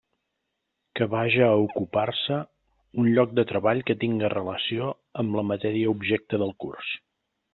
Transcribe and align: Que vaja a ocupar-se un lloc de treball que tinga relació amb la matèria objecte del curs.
Que 0.99 1.07
vaja 1.09 1.43
a 1.49 1.57
ocupar-se 1.65 2.39
un 3.03 3.11
lloc 3.17 3.35
de 3.41 3.45
treball 3.53 3.83
que 3.91 3.97
tinga 4.05 4.33
relació 4.35 4.89
amb 5.25 5.39
la 5.41 5.47
matèria 5.53 5.95
objecte 5.95 6.41
del 6.45 6.57
curs. 6.65 6.91